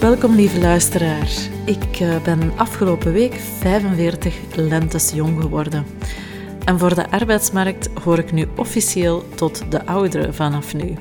[0.00, 1.30] Welkom lieve luisteraar.
[1.64, 5.84] Ik eh, ben afgelopen week 45 lentes jong geworden.
[6.64, 10.94] En voor de arbeidsmarkt hoor ik nu officieel tot de ouderen vanaf nu.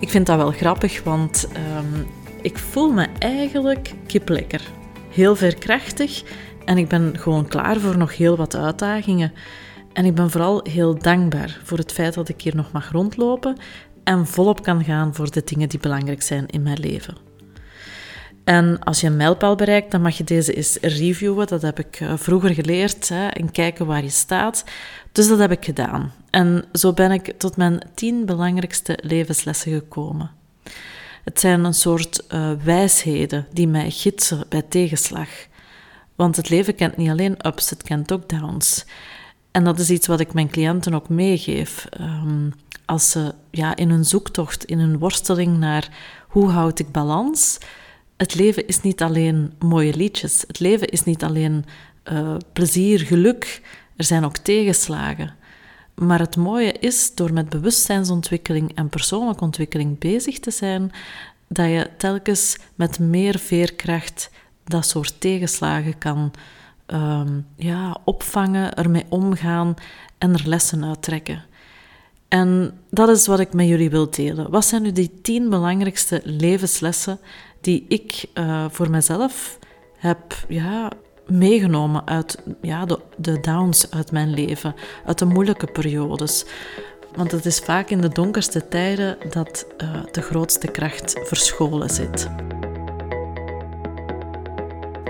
[0.00, 2.04] Ik vind dat wel grappig, want ehm,
[2.42, 4.62] ik voel me eigenlijk kiplekker.
[5.10, 6.22] Heel veerkrachtig
[6.64, 9.32] en ik ben gewoon klaar voor nog heel wat uitdagingen.
[9.92, 13.56] En ik ben vooral heel dankbaar voor het feit dat ik hier nog mag rondlopen
[14.04, 17.32] en volop kan gaan voor de dingen die belangrijk zijn in mijn leven.
[18.44, 21.46] En als je een mijlpaal bereikt, dan mag je deze eens reviewen.
[21.46, 23.08] Dat heb ik eh, vroeger geleerd.
[23.08, 24.64] Hè, en kijken waar je staat.
[25.12, 26.12] Dus dat heb ik gedaan.
[26.30, 30.30] En zo ben ik tot mijn tien belangrijkste levenslessen gekomen.
[31.24, 35.28] Het zijn een soort uh, wijsheden die mij gidsen bij tegenslag.
[36.14, 38.84] Want het leven kent niet alleen ups, het kent ook downs.
[39.50, 41.86] En dat is iets wat ik mijn cliënten ook meegeef.
[42.00, 42.52] Um,
[42.84, 45.88] als ze ja, in hun zoektocht, in hun worsteling naar
[46.28, 47.58] hoe houd ik balans,
[48.16, 50.44] het leven is niet alleen mooie liedjes.
[50.46, 51.64] Het leven is niet alleen
[52.12, 53.62] uh, plezier, geluk.
[53.96, 55.34] Er zijn ook tegenslagen.
[55.94, 60.90] Maar het mooie is, door met bewustzijnsontwikkeling en persoonlijke ontwikkeling bezig te zijn,
[61.48, 64.30] dat je telkens met meer veerkracht
[64.64, 66.32] dat soort tegenslagen kan
[66.86, 69.74] um, ja, opvangen, ermee omgaan
[70.18, 71.44] en er lessen uittrekken.
[72.28, 74.50] En dat is wat ik met jullie wil delen.
[74.50, 77.18] Wat zijn nu die tien belangrijkste levenslessen
[77.64, 79.58] die ik uh, voor mezelf
[79.96, 80.90] heb ja,
[81.26, 84.74] meegenomen uit ja, de, de downs uit mijn leven,
[85.06, 86.44] uit de moeilijke periodes.
[87.16, 92.28] Want het is vaak in de donkerste tijden dat uh, de grootste kracht verscholen zit.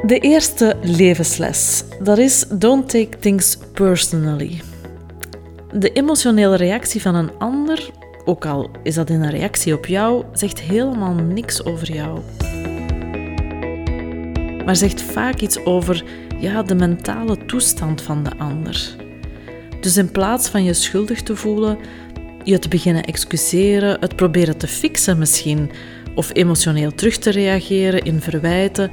[0.06, 4.62] De eerste levensles, dat is don't take things personally.
[5.72, 7.90] De emotionele reactie van een ander,
[8.24, 12.20] ook al is dat in een reactie op jou, zegt helemaal niks over jou
[14.64, 16.04] maar zegt vaak iets over
[16.38, 18.96] ja, de mentale toestand van de ander.
[19.80, 21.78] Dus in plaats van je schuldig te voelen,
[22.44, 25.70] je te beginnen excuseren, het proberen te fixen misschien,
[26.14, 28.90] of emotioneel terug te reageren in verwijten,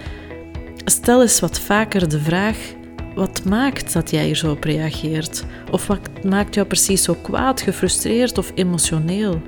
[0.85, 2.57] stel eens wat vaker de vraag:
[3.15, 5.43] wat maakt dat jij hier zo op reageert?
[5.71, 9.41] Of wat maakt jou precies zo kwaad, gefrustreerd of emotioneel?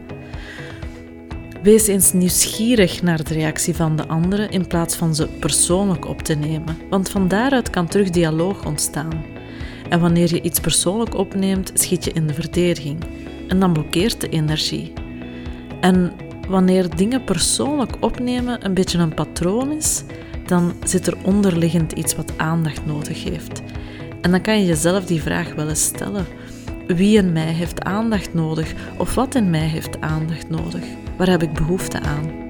[1.64, 6.22] Wees eens nieuwsgierig naar de reactie van de anderen in plaats van ze persoonlijk op
[6.22, 9.26] te nemen, want van daaruit kan terug dialoog ontstaan.
[9.90, 13.00] En wanneer je iets persoonlijk opneemt, schiet je in de verdediging
[13.48, 14.94] en dan blokkeert de energie.
[15.82, 16.12] En
[16.48, 20.04] wanneer dingen persoonlijk opnemen een beetje een patroon is,
[20.46, 23.62] dan zit er onderliggend iets wat aandacht nodig heeft.
[24.22, 26.26] En dan kan je jezelf die vraag wel eens stellen.
[26.88, 30.84] Wie in mij heeft aandacht nodig of wat in mij heeft aandacht nodig?
[31.18, 32.42] Waar heb ik behoefte aan?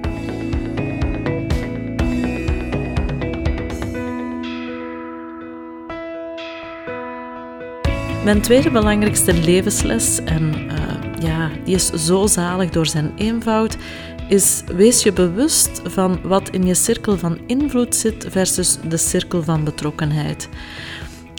[8.24, 10.72] Mijn tweede belangrijkste levensles, en uh,
[11.22, 13.76] ja, die is zo zalig door zijn eenvoud,
[14.28, 19.42] is wees je bewust van wat in je cirkel van invloed zit versus de cirkel
[19.42, 20.48] van betrokkenheid.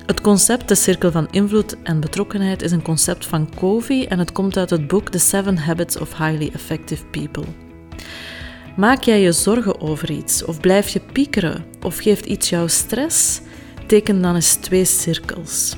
[0.06, 4.32] Het concept de cirkel van invloed en betrokkenheid is een concept van Covey en het
[4.32, 7.44] komt uit het boek The Seven Habits of Highly Effective People.
[8.76, 13.42] Maak jij je zorgen over iets of blijf je piekeren of geeft iets jou stress?
[13.88, 15.76] Teken dan eens twee cirkels.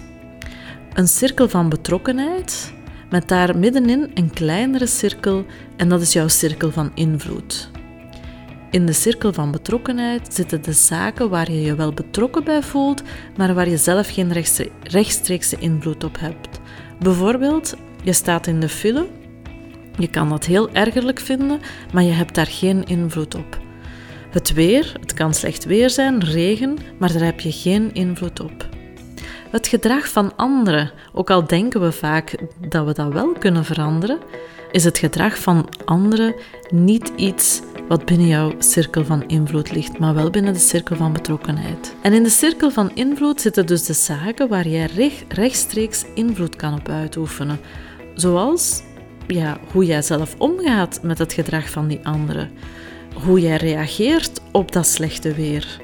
[0.94, 2.74] Een cirkel van betrokkenheid
[3.10, 5.46] met daar middenin een kleinere cirkel
[5.78, 7.70] en dat is jouw cirkel van invloed.
[8.72, 13.02] In de cirkel van betrokkenheid zitten de zaken waar je je wel betrokken bij voelt,
[13.38, 14.34] maar waar je zelf geen
[14.84, 16.60] rechtstreekse invloed op hebt.
[17.00, 19.08] Bijvoorbeeld, je staat in de file.
[19.98, 21.60] Je kan dat heel ergerlijk vinden,
[21.94, 23.60] maar je hebt daar geen invloed op.
[24.30, 28.70] Het weer, het kan slecht weer zijn, regen, maar daar heb je geen invloed op.
[29.52, 32.36] Het gedrag van anderen, ook al denken we vaak
[32.70, 34.20] dat we dat wel kunnen veranderen,
[34.72, 36.36] is het gedrag van anderen
[36.70, 41.14] niet iets wat binnen jouw cirkel van invloed ligt, maar wel binnen de cirkel van
[41.14, 41.96] betrokkenheid.
[42.02, 44.90] En in de cirkel van invloed zitten dus de zaken waar jij
[45.28, 47.60] rechtstreeks invloed kan op uitoefenen,
[48.14, 48.82] zoals
[49.28, 52.52] ja, hoe jij zelf omgaat met het gedrag van die anderen,
[53.24, 55.82] hoe jij reageert op dat slechte weer.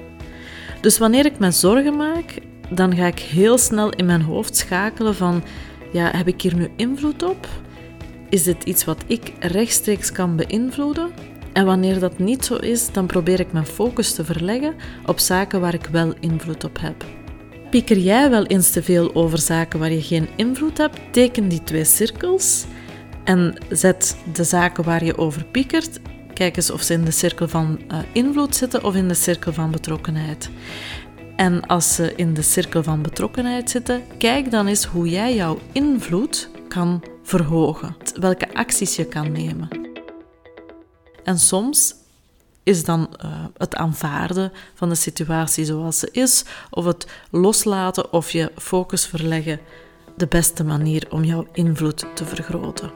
[0.82, 2.40] Dus wanneer ik me zorgen maak,
[2.70, 5.44] dan ga ik heel snel in mijn hoofd schakelen van,
[5.92, 7.48] ja, heb ik hier nu invloed op?
[8.30, 11.12] Is dit iets wat ik rechtstreeks kan beïnvloeden?
[11.54, 15.62] En wanneer dat niet zo is, dan probeer ik mijn focus te verleggen op zaken
[15.62, 17.06] waar ik wel invloed op heb.
[17.70, 21.00] Pieker jij wel eens te veel over zaken waar je geen invloed hebt?
[21.12, 22.66] Teken die twee cirkels
[23.24, 26.00] en zet de zaken waar je over piekert.
[26.34, 29.54] Kijk eens of ze in de cirkel van uh, invloed zitten of in de cirkel
[29.54, 30.50] van betrokkenheid.
[31.36, 35.60] En als ze in de cirkel van betrokkenheid zitten, kijk dan eens hoe jij jouw
[35.72, 37.96] invloed kan verhogen.
[38.20, 39.83] Welke acties je kan nemen.
[41.24, 41.96] En soms
[42.64, 48.32] is dan uh, het aanvaarden van de situatie zoals ze is, of het loslaten of
[48.32, 49.60] je focus verleggen,
[50.18, 52.92] de beste manier om jouw invloed te vergroten.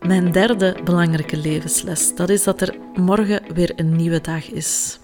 [0.00, 4.98] Mijn derde belangrijke levensles, dat is dat er morgen weer een nieuwe dag is.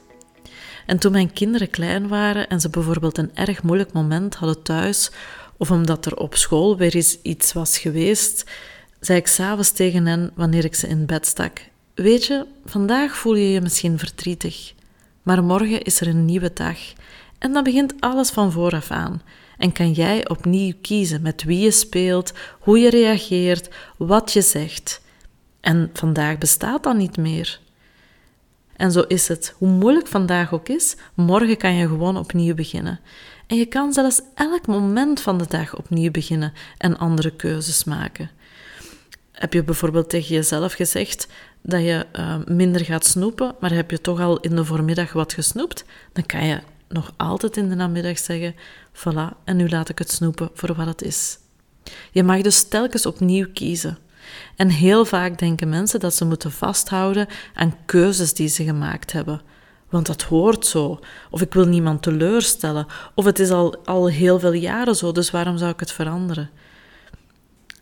[0.87, 5.11] En toen mijn kinderen klein waren en ze bijvoorbeeld een erg moeilijk moment hadden thuis,
[5.57, 8.45] of omdat er op school weer eens iets was geweest,
[9.01, 11.61] zei ik s'avonds tegen hen wanneer ik ze in bed stak:
[11.95, 14.75] Weet je, vandaag voel je je misschien verdrietig,
[15.23, 16.79] maar morgen is er een nieuwe dag
[17.39, 19.23] en dan begint alles van vooraf aan.
[19.59, 25.01] En kan jij opnieuw kiezen met wie je speelt, hoe je reageert, wat je zegt.
[25.61, 27.61] En vandaag bestaat dat niet meer.
[28.77, 29.55] En zo is het.
[29.59, 33.01] Hoe moeilijk vandaag ook is, morgen kan je gewoon opnieuw beginnen.
[33.47, 38.31] En je kan zelfs elk moment van de dag opnieuw beginnen en andere keuzes maken.
[39.39, 41.29] Heb je bijvoorbeeld tegen jezelf gezegd
[41.63, 45.33] dat je uh, minder gaat snoepen, maar heb je toch al in de voormiddag wat
[45.33, 48.55] gesnoept, dan kan je nog altijd in de namiddag zeggen:
[48.93, 51.39] voilà, en nu laat ik het snoepen voor wat het is.
[52.11, 53.99] Je mag dus telkens opnieuw kiezen.
[54.57, 59.41] En heel vaak denken mensen dat ze moeten vasthouden aan keuzes die ze gemaakt hebben.
[59.89, 61.01] Want dat hoort zo.
[61.31, 62.87] Of ik wil niemand teleurstellen.
[63.15, 66.51] Of het is al, al heel veel jaren zo, dus waarom zou ik het veranderen?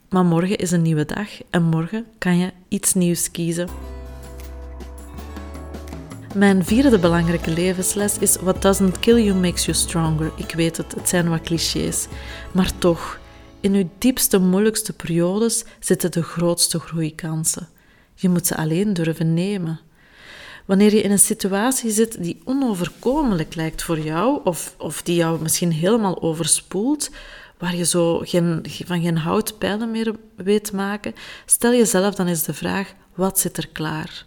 [0.09, 3.69] Maar morgen is een nieuwe dag en morgen kan je iets nieuws kiezen.
[6.35, 10.33] Mijn vierde belangrijke levensles is: What doesn't kill you makes you stronger.
[10.37, 12.07] Ik weet het, het zijn wat clichés.
[12.53, 13.19] Maar toch,
[13.61, 17.69] in uw diepste, moeilijkste periodes zitten de grootste groeikansen.
[18.15, 19.81] Je moet ze alleen durven nemen.
[20.65, 25.43] Wanneer je in een situatie zit die onoverkomelijk lijkt voor jou, of, of die jou
[25.43, 27.11] misschien helemaal overspoelt,
[27.59, 31.15] waar je zo geen, van geen hout pijlen meer weet maken,
[31.47, 34.27] stel jezelf dan eens de vraag: wat zit er klaar?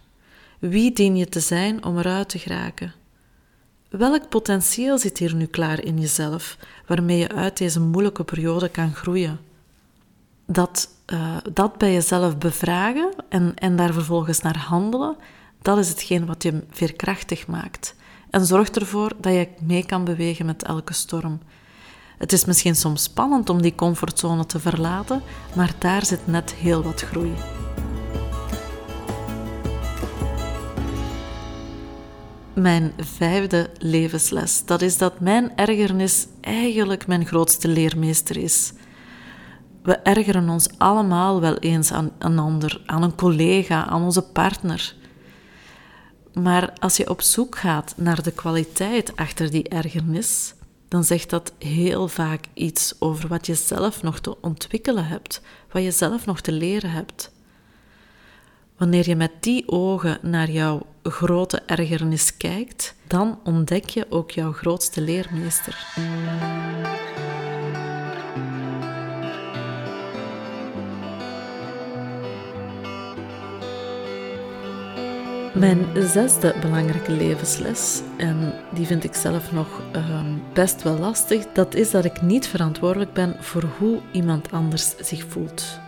[0.58, 2.94] Wie dien je te zijn om eruit te geraken?
[3.88, 6.56] Welk potentieel zit hier nu klaar in jezelf,
[6.86, 9.40] waarmee je uit deze moeilijke periode kan groeien?
[10.46, 15.16] Dat, uh, dat bij jezelf bevragen en, en daar vervolgens naar handelen,
[15.62, 17.94] dat is hetgeen wat je veerkrachtig maakt.
[18.30, 21.40] En zorgt ervoor dat je mee kan bewegen met elke storm.
[22.20, 25.22] Het is misschien soms spannend om die comfortzone te verlaten,
[25.54, 27.32] maar daar zit net heel wat groei.
[32.60, 34.64] mijn vijfde levensles.
[34.64, 38.72] Dat is dat mijn ergernis eigenlijk mijn grootste leermeester is.
[39.82, 44.94] We ergeren ons allemaal wel eens aan een ander, aan een collega, aan onze partner.
[46.32, 50.54] Maar als je op zoek gaat naar de kwaliteit achter die ergernis,
[50.90, 55.40] dan zegt dat heel vaak iets over wat je zelf nog te ontwikkelen hebt,
[55.72, 57.30] wat je zelf nog te leren hebt.
[58.76, 64.52] Wanneer je met die ogen naar jouw grote ergernis kijkt, dan ontdek je ook jouw
[64.52, 65.86] grootste leermeester.
[75.54, 81.74] Mijn zesde belangrijke levensles, en die vind ik zelf nog ehm, best wel lastig, dat
[81.74, 85.78] is dat ik niet verantwoordelijk ben voor hoe iemand anders zich voelt.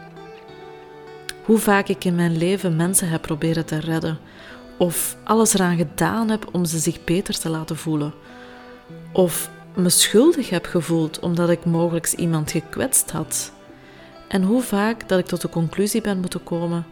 [1.44, 4.18] Hoe vaak ik in mijn leven mensen heb proberen te redden,
[4.78, 8.12] of alles eraan gedaan heb om ze zich beter te laten voelen,
[9.12, 13.52] of me schuldig heb gevoeld omdat ik mogelijk iemand gekwetst had.
[14.28, 16.86] En hoe vaak dat ik tot de conclusie ben moeten komen: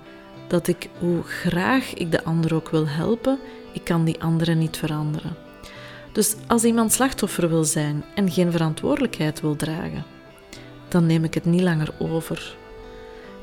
[0.50, 3.38] dat ik, hoe graag ik de ander ook wil helpen,
[3.72, 5.36] ik kan die anderen niet veranderen.
[6.12, 10.04] Dus als iemand slachtoffer wil zijn en geen verantwoordelijkheid wil dragen,
[10.88, 12.56] dan neem ik het niet langer over.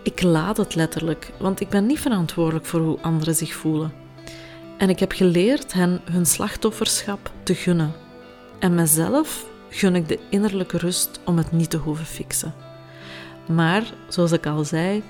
[0.04, 3.94] Ik laat het letterlijk, want ik ben niet verantwoordelijk voor hoe anderen zich voelen.
[4.78, 7.94] En ik heb geleerd hen hun slachtofferschap te gunnen.
[8.60, 12.54] En mezelf gun ik de innerlijke rust om het niet te hoeven fixen.
[13.48, 15.04] Maar, zoals ik al zei,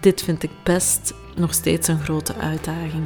[0.00, 3.04] dit vind ik best nog steeds een grote uitdaging.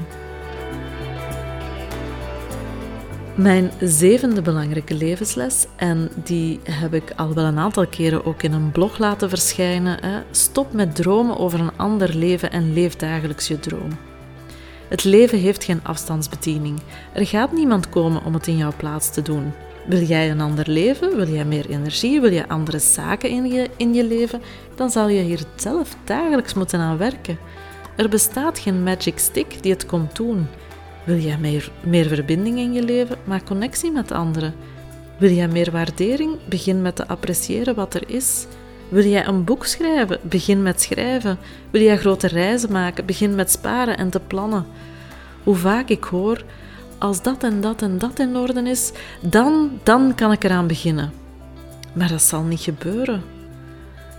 [3.34, 8.52] Mijn zevende belangrijke levensles, en die heb ik al wel een aantal keren ook in
[8.52, 10.22] een blog laten verschijnen: hè.
[10.30, 13.98] stop met dromen over een ander leven en leef dagelijks je droom.
[14.88, 16.80] Het leven heeft geen afstandsbediening.
[17.12, 19.52] Er gaat niemand komen om het in jouw plaats te doen.
[19.86, 21.16] Wil jij een ander leven?
[21.16, 22.20] Wil jij meer energie?
[22.20, 24.42] Wil je andere zaken in je, in je leven?
[24.74, 27.38] Dan zal je hier zelf dagelijks moeten aan werken.
[27.96, 30.46] Er bestaat geen magic stick die het komt doen.
[31.04, 33.16] Wil jij meer, meer verbinding in je leven?
[33.24, 34.54] Maak connectie met anderen.
[35.18, 36.38] Wil jij meer waardering?
[36.48, 38.46] Begin met te appreciëren wat er is.
[38.88, 40.18] Wil jij een boek schrijven?
[40.22, 41.38] Begin met schrijven.
[41.70, 43.06] Wil jij grote reizen maken?
[43.06, 44.66] Begin met sparen en te plannen.
[45.42, 46.42] Hoe vaak ik hoor,
[46.98, 51.12] als dat en dat en dat in orde is, dan, dan kan ik eraan beginnen.
[51.92, 53.22] Maar dat zal niet gebeuren.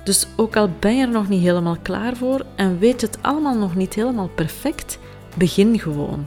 [0.03, 3.57] Dus ook al ben je er nog niet helemaal klaar voor en weet het allemaal
[3.57, 4.99] nog niet helemaal perfect,
[5.37, 6.25] begin gewoon.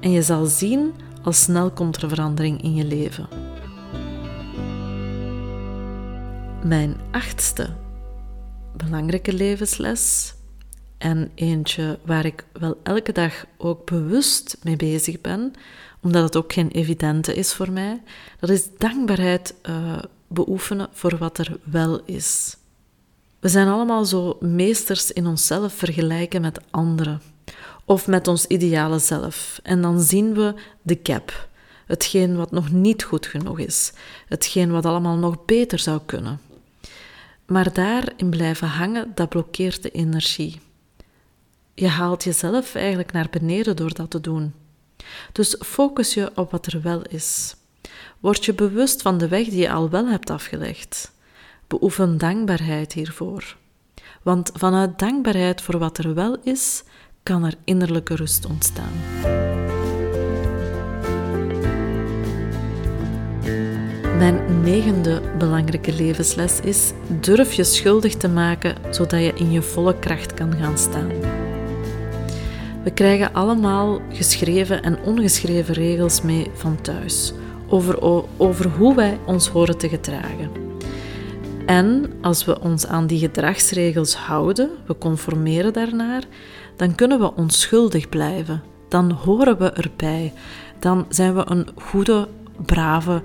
[0.00, 3.28] En je zal zien, al snel komt er verandering in je leven.
[6.62, 7.68] Mijn achtste
[8.76, 10.34] belangrijke levensles
[10.98, 15.52] en eentje waar ik wel elke dag ook bewust mee bezig ben,
[16.00, 18.02] omdat het ook geen evidente is voor mij,
[18.40, 22.56] dat is dankbaarheid uh, beoefenen voor wat er wel is.
[23.40, 27.20] We zijn allemaal zo meesters in onszelf vergelijken met anderen
[27.84, 29.60] of met ons ideale zelf.
[29.62, 31.48] En dan zien we de gap,
[31.86, 33.92] hetgeen wat nog niet goed genoeg is,
[34.28, 36.40] hetgeen wat allemaal nog beter zou kunnen.
[37.46, 40.60] Maar daarin blijven hangen, dat blokkeert de energie.
[41.78, 44.54] Je haalt jezelf eigenlijk naar beneden door dat te doen.
[45.32, 47.56] Dus focus je op wat er wel is.
[48.20, 51.12] Word je bewust van de weg die je al wel hebt afgelegd.
[51.66, 53.56] Beoefen dankbaarheid hiervoor.
[54.22, 56.82] Want vanuit dankbaarheid voor wat er wel is,
[57.22, 58.92] kan er innerlijke rust ontstaan.
[64.18, 69.98] Mijn negende belangrijke levensles is: durf je schuldig te maken zodat je in je volle
[69.98, 71.44] kracht kan gaan staan.
[72.86, 77.32] We krijgen allemaal geschreven en ongeschreven regels mee van thuis
[77.68, 78.02] over,
[78.36, 80.50] over hoe wij ons horen te gedragen.
[81.64, 86.22] En als we ons aan die gedragsregels houden, we conformeren daarnaar,
[86.76, 88.62] dan kunnen we onschuldig blijven.
[88.88, 90.32] Dan horen we erbij.
[90.78, 92.28] Dan zijn we een goede,
[92.66, 93.22] brave,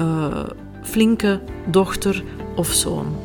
[0.00, 0.44] uh,
[0.82, 2.22] flinke dochter
[2.56, 3.16] of zoon.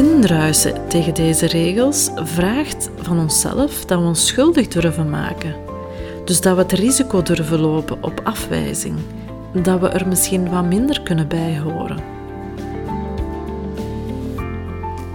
[0.00, 5.54] Indruisen tegen deze regels vraagt van onszelf dat we ons schuldig durven maken.
[6.24, 8.94] Dus dat we het risico durven lopen op afwijzing.
[9.62, 11.98] Dat we er misschien wat minder kunnen bij horen.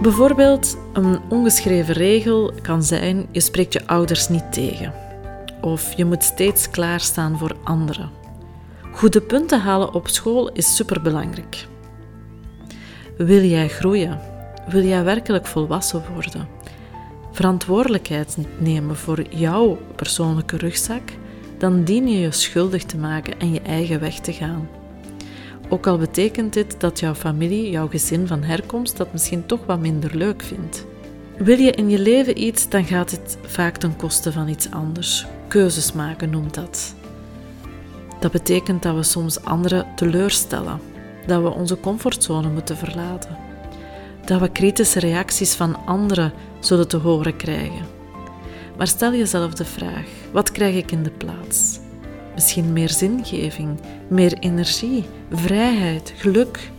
[0.02, 4.92] Bijvoorbeeld, een ongeschreven regel kan zijn: je spreekt je ouders niet tegen.
[5.60, 8.10] Of je moet steeds klaarstaan voor anderen.
[8.92, 11.66] Goede punten halen op school is superbelangrijk.
[13.16, 14.34] Wil jij groeien?
[14.66, 16.48] Wil jij werkelijk volwassen worden?
[17.32, 21.02] Verantwoordelijkheid nemen voor jouw persoonlijke rugzak?
[21.58, 24.68] Dan dien je je schuldig te maken en je eigen weg te gaan.
[25.68, 29.80] Ook al betekent dit dat jouw familie, jouw gezin van herkomst dat misschien toch wat
[29.80, 30.86] minder leuk vindt.
[31.36, 35.26] Wil je in je leven iets, dan gaat het vaak ten koste van iets anders.
[35.48, 36.94] Keuzes maken noemt dat.
[38.20, 40.80] Dat betekent dat we soms anderen teleurstellen,
[41.26, 43.45] dat we onze comfortzone moeten verlaten,
[44.26, 47.86] dat we kritische reacties van anderen zullen te horen krijgen.
[48.76, 51.78] Maar stel jezelf de vraag: wat krijg ik in de plaats?
[52.34, 56.70] Misschien meer zingeving, meer energie, vrijheid, geluk.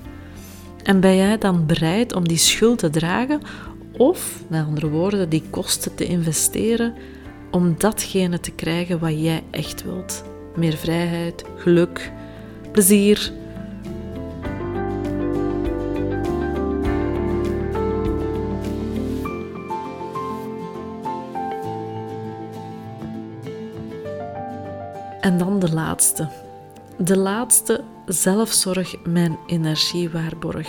[0.83, 3.41] En ben jij dan bereid om die schuld te dragen
[3.97, 6.93] of, met andere woorden, die kosten te investeren
[7.51, 10.23] om datgene te krijgen wat jij echt wilt?
[10.55, 12.11] Meer vrijheid, geluk,
[12.71, 13.31] plezier,
[25.77, 26.29] laatste.
[26.97, 30.67] De laatste, zelfzorg, mijn energiewaarborg.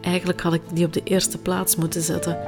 [0.00, 2.38] Eigenlijk had ik die op de eerste plaats moeten zetten.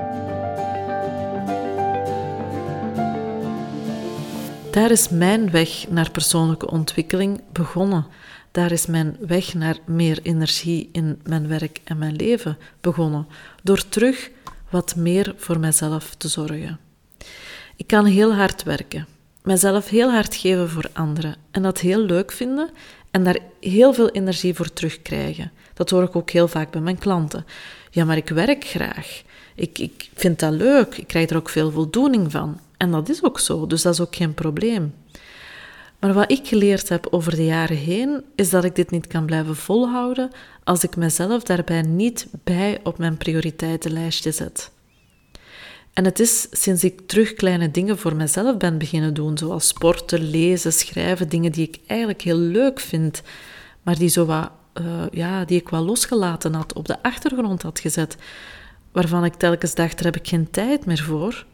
[4.71, 8.07] Daar is mijn weg naar persoonlijke ontwikkeling begonnen.
[8.51, 13.27] Daar is mijn weg naar meer energie in mijn werk en mijn leven begonnen.
[13.63, 14.31] Door terug
[14.71, 16.79] wat meer voor mezelf te zorgen.
[17.77, 19.07] Ik kan heel hard werken,
[19.43, 22.71] mezelf heel hard geven voor anderen en dat heel leuk vinden
[23.11, 25.53] en daar heel veel energie voor terugkrijgen.
[25.75, 27.47] Dat hoor ik ook heel vaak bij mijn klanten.
[27.91, 29.23] Ja, maar ik werk graag.
[29.55, 30.97] Ik, ik vind dat leuk.
[30.97, 32.61] Ik krijg er ook veel voldoening van.
[32.77, 34.95] En dat is ook zo, dus dat is ook geen probleem.
[36.01, 39.27] Maar wat ik geleerd heb over de jaren heen, is dat ik dit niet kan
[39.27, 40.31] blijven volhouden
[40.65, 44.71] als ik mezelf daarbij niet bij op mijn prioriteitenlijstje zet.
[45.93, 50.31] En het is sinds ik terug kleine dingen voor mezelf ben beginnen doen, zoals sporten,
[50.31, 53.23] lezen, schrijven, dingen die ik eigenlijk heel leuk vind,
[53.83, 57.81] maar die, zo wat, uh, ja, die ik wel losgelaten had, op de achtergrond had
[57.81, 58.17] gezet,
[58.93, 61.45] waarvan ik telkens dacht, daar heb ik geen tijd meer voor.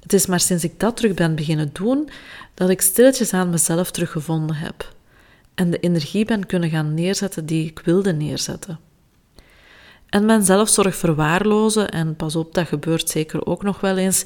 [0.00, 2.08] Het is maar sinds ik dat terug ben beginnen doen,
[2.54, 4.96] dat ik stilletjes aan mezelf teruggevonden heb
[5.58, 8.78] en de energie ben kunnen gaan neerzetten die ik wilde neerzetten.
[10.08, 14.24] En mijn zelfzorg verwaarlozen, en pas op, dat gebeurt zeker ook nog wel eens,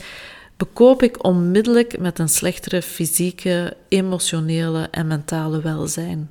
[0.57, 6.31] bekoop ik onmiddellijk met een slechtere fysieke, emotionele en mentale welzijn.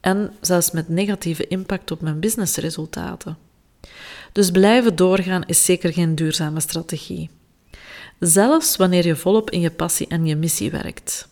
[0.00, 3.36] En zelfs met negatieve impact op mijn businessresultaten.
[4.32, 7.30] Dus blijven doorgaan is zeker geen duurzame strategie.
[8.18, 11.28] Zelfs wanneer je volop in je passie en je missie werkt.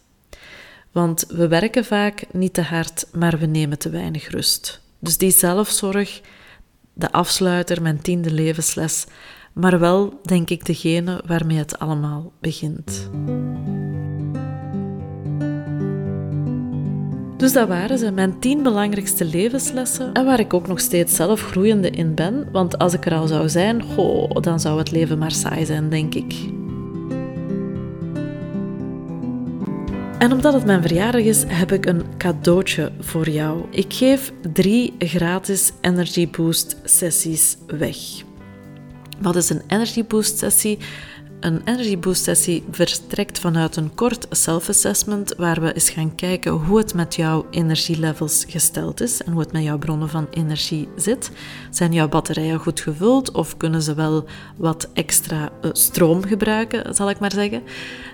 [0.93, 4.81] Want we werken vaak niet te hard, maar we nemen te weinig rust.
[4.99, 6.21] Dus die zelfzorg,
[6.95, 9.07] de afsluiter, mijn tiende levensles,
[9.53, 13.11] maar wel, denk ik, degene waarmee het allemaal begint.
[17.37, 21.41] Dus dat waren ze, mijn tien belangrijkste levenslessen en waar ik ook nog steeds zelf
[21.41, 25.19] groeiende in ben, want als ik er al zou zijn, goh, dan zou het leven
[25.19, 26.35] maar saai zijn, denk ik.
[30.25, 33.65] En omdat het mijn verjaardag is, heb ik een cadeautje voor jou.
[33.71, 37.97] Ik geef drie gratis Energy Boost sessies weg.
[39.19, 40.79] Wat is een Energy Boost sessie?
[41.45, 46.79] Een Energy Boost sessie verstrekt vanuit een kort self-assessment waar we eens gaan kijken hoe
[46.79, 51.31] het met jouw energielevels gesteld is en hoe het met jouw bronnen van energie zit.
[51.71, 54.25] Zijn jouw batterijen goed gevuld of kunnen ze wel
[54.57, 57.63] wat extra eh, stroom gebruiken, zal ik maar zeggen?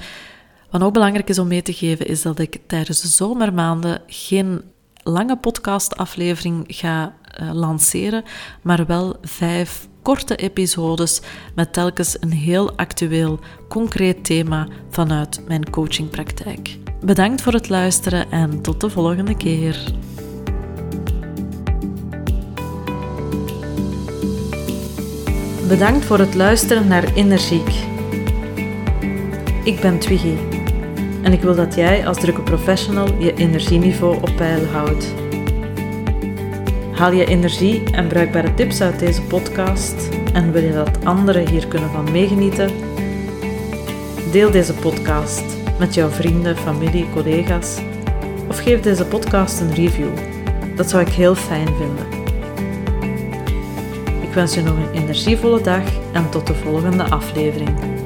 [0.71, 4.61] wat ook belangrijk is om mee te geven, is dat ik tijdens de zomermaanden geen
[5.03, 7.13] lange podcastaflevering ga
[7.51, 8.23] lanceren,
[8.61, 11.21] maar wel vijf korte episodes
[11.55, 16.77] met telkens een heel actueel, concreet thema vanuit mijn coachingpraktijk.
[17.01, 19.93] Bedankt voor het luisteren en tot de volgende keer.
[25.67, 27.69] Bedankt voor het luisteren naar Energiek.
[29.63, 30.33] Ik ben Twiggy
[31.21, 35.13] en ik wil dat jij als drukke professional je energieniveau op peil houdt.
[36.91, 41.67] Haal je energie en bruikbare tips uit deze podcast en wil je dat anderen hier
[41.67, 42.69] kunnen van meegenieten?
[44.31, 45.43] Deel deze podcast
[45.79, 47.77] met jouw vrienden, familie, collega's
[48.47, 50.09] of geef deze podcast een review.
[50.75, 52.16] Dat zou ik heel fijn vinden
[54.37, 57.96] wens je nog een energievolle dag en tot de volgende aflevering.